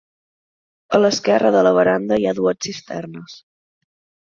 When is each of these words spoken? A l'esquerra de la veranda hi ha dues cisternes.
A 0.97 0.99
l'esquerra 1.01 1.51
de 1.57 1.61
la 1.69 1.75
veranda 1.81 2.19
hi 2.23 2.27
ha 2.31 2.35
dues 2.41 2.59
cisternes. 2.69 3.39